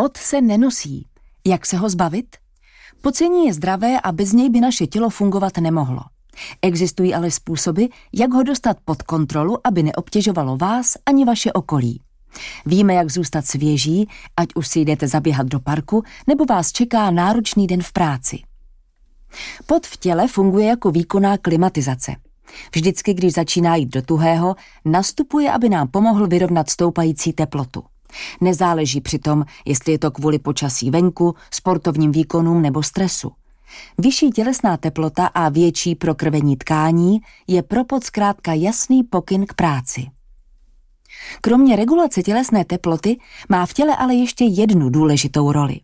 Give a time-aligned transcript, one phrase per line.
[0.00, 1.06] Pot se nenosí.
[1.46, 2.36] Jak se ho zbavit?
[3.00, 6.00] Pocení je zdravé a bez něj by naše tělo fungovat nemohlo.
[6.62, 12.00] Existují ale způsoby, jak ho dostat pod kontrolu, aby neobtěžovalo vás ani vaše okolí.
[12.66, 17.66] Víme, jak zůstat svěží, ať už si jdete zaběhat do parku, nebo vás čeká náročný
[17.66, 18.38] den v práci.
[19.66, 22.16] Pot v těle funguje jako výkonná klimatizace.
[22.74, 27.82] Vždycky, když začíná jít do tuhého, nastupuje, aby nám pomohl vyrovnat stoupající teplotu.
[28.40, 33.32] Nezáleží přitom, jestli je to kvůli počasí venku, sportovním výkonům nebo stresu.
[33.98, 40.06] Vyšší tělesná teplota a větší prokrvení tkání je pro pot zkrátka jasný pokyn k práci.
[41.40, 43.16] Kromě regulace tělesné teploty
[43.48, 45.80] má v těle ale ještě jednu důležitou roli.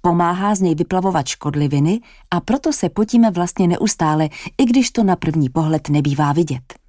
[0.00, 5.16] Pomáhá z něj vyplavovat škodliviny a proto se potíme vlastně neustále, i když to na
[5.16, 6.79] první pohled nebývá vidět.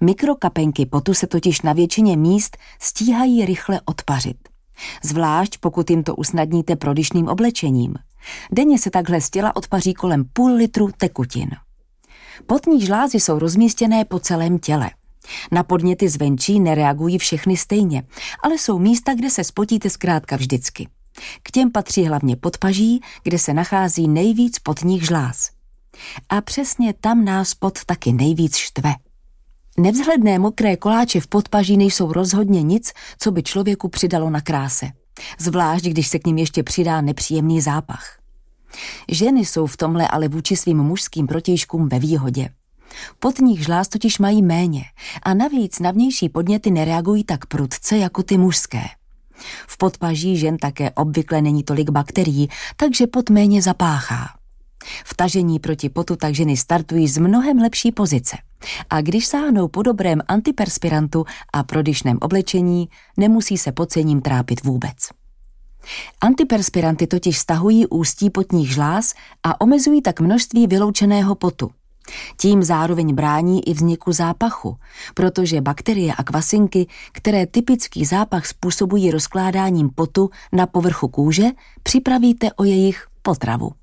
[0.00, 4.36] Mikrokapenky potu se totiž na většině míst stíhají rychle odpařit.
[5.02, 7.94] Zvlášť pokud jim to usnadníte prodyšným oblečením.
[8.52, 11.50] Denně se takhle z těla odpaří kolem půl litru tekutin.
[12.46, 14.90] Potní žlázy jsou rozmístěné po celém těle.
[15.52, 18.02] Na podněty zvenčí nereagují všechny stejně,
[18.42, 20.88] ale jsou místa, kde se spotíte zkrátka vždycky.
[21.42, 25.50] K těm patří hlavně podpaží, kde se nachází nejvíc potních žláz.
[26.28, 28.94] A přesně tam nás pot taky nejvíc štve.
[29.78, 34.90] Nevzhledné mokré koláče v podpaží nejsou rozhodně nic, co by člověku přidalo na kráse.
[35.38, 38.18] Zvlášť, když se k ním ještě přidá nepříjemný zápach.
[39.08, 42.48] Ženy jsou v tomhle ale vůči svým mužským protějškům ve výhodě.
[43.18, 44.84] Potních žláz totiž mají méně
[45.22, 48.82] a navíc na vnější podněty nereagují tak prudce jako ty mužské.
[49.66, 54.28] V podpaží žen také obvykle není tolik bakterií, takže pot méně zapáchá.
[55.04, 58.36] V tažení proti potu tak ženy startují z mnohem lepší pozice.
[58.90, 64.96] A když sáhnou po dobrém antiperspirantu a prodyšném oblečení, nemusí se pocením trápit vůbec.
[66.20, 71.70] Antiperspiranty totiž stahují ústí potních žláz a omezují tak množství vyloučeného potu.
[72.36, 74.76] Tím zároveň brání i vzniku zápachu,
[75.14, 81.46] protože bakterie a kvasinky, které typický zápach způsobují rozkládáním potu na povrchu kůže,
[81.82, 83.79] připravíte o jejich potravu.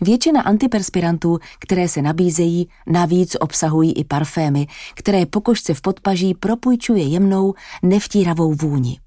[0.00, 7.54] Většina antiperspirantů, které se nabízejí, navíc obsahují i parfémy, které pokožce v podpaží propůjčuje jemnou,
[7.82, 9.00] nevtíravou vůni.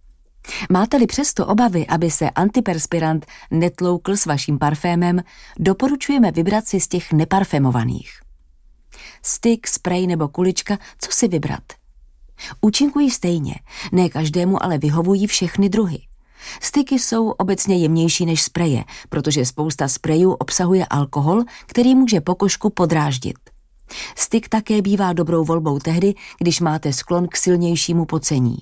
[0.72, 5.22] Máte-li přesto obavy, aby se antiperspirant netloukl s vaším parfémem,
[5.60, 8.12] doporučujeme vybrat si z těch neparfémovaných.
[9.24, 11.64] Styk, sprej nebo kulička, co si vybrat?
[12.62, 13.56] Účinkují stejně,
[13.92, 16.09] ne každému ale vyhovují všechny druhy.
[16.62, 23.38] Styky jsou obecně jemnější než spreje, protože spousta sprejů obsahuje alkohol, který může pokožku podráždit.
[24.16, 28.58] Styk také bývá dobrou volbou tehdy, když máte sklon k silnějšímu pocení.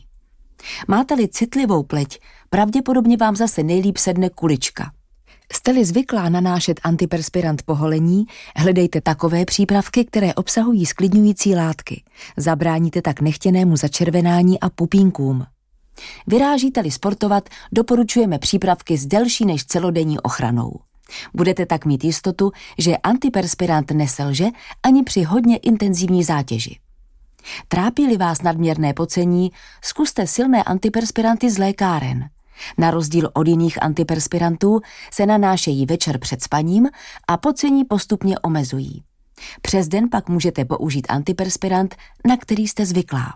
[0.88, 4.92] Máte-li citlivou pleť, pravděpodobně vám zase nejlíp sedne kulička.
[5.54, 12.04] Jste-li zvyklá nanášet antiperspirant poholení, hledejte takové přípravky, které obsahují sklidňující látky.
[12.38, 15.46] Zabráníte tak nechtěnému začervenání a pupínkům.
[16.28, 20.80] Vyrážíte-li sportovat, doporučujeme přípravky s delší než celodenní ochranou.
[21.34, 24.46] Budete tak mít jistotu, že antiperspirant neselže
[24.84, 26.80] ani při hodně intenzivní zátěži.
[27.68, 29.52] Trápí-li vás nadměrné pocení,
[29.84, 32.30] zkuste silné antiperspiranty z lékáren.
[32.78, 34.80] Na rozdíl od jiných antiperspirantů
[35.14, 36.90] se nanášejí večer před spaním
[37.28, 39.04] a pocení postupně omezují.
[39.62, 41.96] Přes den pak můžete použít antiperspirant,
[42.28, 43.34] na který jste zvyklá.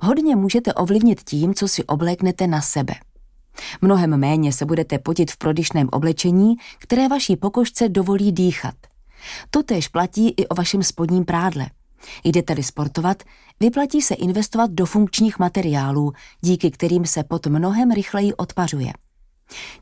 [0.00, 2.94] Hodně můžete ovlivnit tím, co si obléknete na sebe.
[3.80, 8.74] Mnohem méně se budete potit v prodyšném oblečení, které vaší pokožce dovolí dýchat.
[9.50, 11.66] Totež platí i o vašem spodním prádle.
[12.24, 13.22] Jdete-li sportovat,
[13.60, 18.92] vyplatí se investovat do funkčních materiálů, díky kterým se pot mnohem rychleji odpařuje.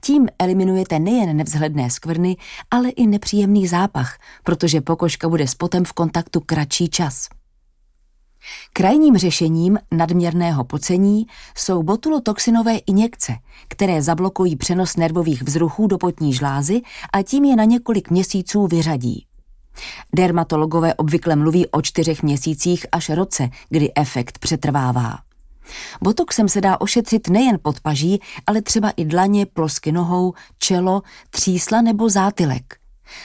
[0.00, 2.36] Tím eliminujete nejen nevzhledné skvrny,
[2.70, 7.28] ale i nepříjemný zápach, protože pokožka bude s potem v kontaktu kratší čas.
[8.72, 11.26] Krajním řešením nadměrného pocení
[11.56, 13.32] jsou botulotoxinové injekce,
[13.68, 16.80] které zablokují přenos nervových vzruchů do potní žlázy
[17.12, 19.26] a tím je na několik měsíců vyřadí.
[20.14, 25.18] Dermatologové obvykle mluví o čtyřech měsících až roce, kdy efekt přetrvává.
[26.02, 32.08] Botoxem se dá ošetřit nejen podpaží, ale třeba i dlaně, plosky nohou, čelo, třísla nebo
[32.08, 32.76] zátylek.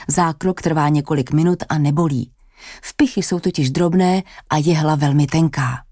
[0.08, 2.30] Zákrok trvá několik minut a nebolí.
[2.82, 5.84] Vpichy jsou totiž drobné a jehla velmi tenká.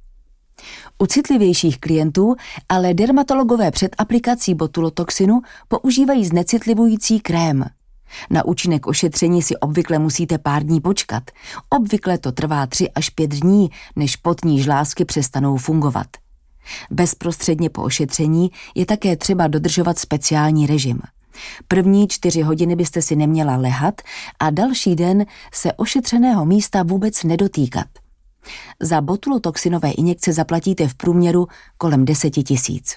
[0.98, 2.36] U citlivějších klientů
[2.68, 7.64] ale dermatologové před aplikací botulotoxinu používají znecitlivující krém.
[8.30, 11.22] Na účinek ošetření si obvykle musíte pár dní počkat.
[11.68, 16.06] Obvykle to trvá tři až pět dní, než potní žlázky přestanou fungovat.
[16.90, 21.00] Bezprostředně po ošetření je také třeba dodržovat speciální režim.
[21.68, 24.00] První čtyři hodiny byste si neměla lehat
[24.38, 27.86] a další den se ošetřeného místa vůbec nedotýkat.
[28.80, 31.46] Za botulotoxinové injekce zaplatíte v průměru
[31.78, 32.96] kolem deseti tisíc.